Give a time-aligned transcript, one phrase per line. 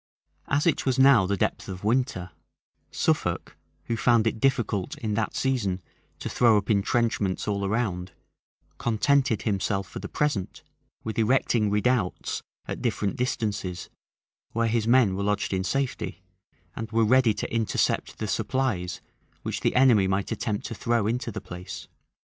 [0.47, 2.31] As it was now the depth of winter,
[2.89, 5.79] Suffolk, who found it difficult, in that season,
[6.17, 8.11] to throw up intrenchments all around,
[8.79, 10.63] contented himself, for the present,
[11.03, 13.91] with erecting redoubts at different distances,
[14.53, 16.23] where his men were lodged in safety,
[16.75, 19.01] and were ready to intercept the supplies
[19.43, 21.87] which the enemy might attempt to throw into the place.